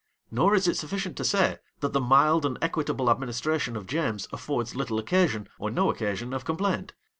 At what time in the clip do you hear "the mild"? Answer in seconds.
1.93-2.43